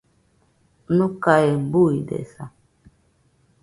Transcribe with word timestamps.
Nokae 0.97 1.51
buidesa 1.71 2.43